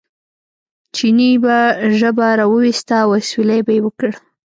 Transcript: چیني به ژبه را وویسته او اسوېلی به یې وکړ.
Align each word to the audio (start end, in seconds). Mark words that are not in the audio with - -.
چیني 0.95 1.31
به 1.43 1.57
ژبه 1.99 2.27
را 2.37 2.45
وویسته 2.53 2.95
او 3.03 3.11
اسوېلی 3.19 3.59
به 3.65 3.71
یې 3.75 3.81
وکړ. 3.85 4.09